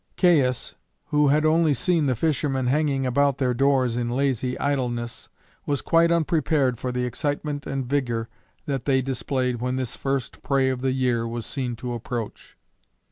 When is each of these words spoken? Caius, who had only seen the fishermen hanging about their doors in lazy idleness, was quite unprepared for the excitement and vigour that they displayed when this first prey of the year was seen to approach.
Caius, 0.17 0.73
who 1.09 1.27
had 1.27 1.45
only 1.45 1.75
seen 1.75 2.07
the 2.07 2.15
fishermen 2.15 2.65
hanging 2.65 3.05
about 3.05 3.37
their 3.37 3.53
doors 3.53 3.95
in 3.95 4.09
lazy 4.09 4.59
idleness, 4.59 5.29
was 5.67 5.83
quite 5.83 6.11
unprepared 6.11 6.79
for 6.79 6.91
the 6.91 7.05
excitement 7.05 7.67
and 7.67 7.85
vigour 7.85 8.27
that 8.65 8.85
they 8.85 9.03
displayed 9.03 9.61
when 9.61 9.75
this 9.75 9.95
first 9.95 10.41
prey 10.41 10.69
of 10.69 10.81
the 10.81 10.93
year 10.93 11.27
was 11.27 11.45
seen 11.45 11.75
to 11.75 11.93
approach. 11.93 12.57